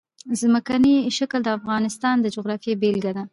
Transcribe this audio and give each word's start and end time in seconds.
ځمکنی 0.41 0.95
شکل 1.17 1.39
د 1.43 1.49
افغانستان 1.57 2.15
د 2.21 2.25
جغرافیې 2.35 2.73
بېلګه 2.81 3.11
ده. 3.17 3.23